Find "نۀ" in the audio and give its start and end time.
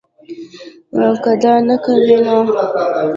1.67-1.75